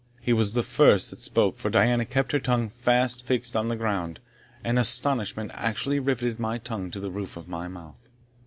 He 0.19 0.33
was 0.33 0.53
the 0.53 0.63
first 0.63 1.11
that 1.11 1.19
spoke, 1.19 1.59
for 1.59 1.69
Diana 1.69 2.05
kept 2.05 2.31
her 2.31 2.41
eyes 2.51 2.71
fast 2.73 3.23
fixed 3.23 3.55
on 3.55 3.67
the 3.67 3.75
ground, 3.75 4.19
and 4.63 4.79
astonishment 4.79 5.51
actually 5.53 5.99
riveted 5.99 6.39
my 6.39 6.57
tongue 6.57 6.89
to 6.89 6.99
the 6.99 7.11
roof 7.11 7.37
of 7.37 7.47
my 7.47 7.67
mouth. 7.67 8.09